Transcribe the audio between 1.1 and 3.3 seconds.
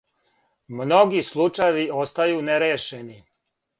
случајеви остају нерешени.